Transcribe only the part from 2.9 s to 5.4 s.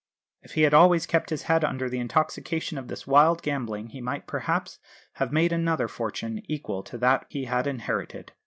wild gambling he might perhaps have